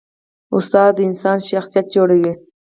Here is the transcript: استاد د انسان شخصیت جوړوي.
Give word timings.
استاد 0.55 0.91
د 0.97 0.99
انسان 1.09 1.37
شخصیت 1.49 1.85
جوړوي. 1.95 2.33